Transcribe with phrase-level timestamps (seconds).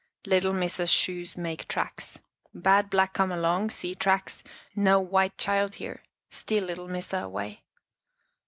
[0.25, 2.17] "Little Missa's shoes make tracks.
[2.55, 4.43] Bad Black come long, see tracks,
[4.75, 7.61] know white child here, steal little Missa away."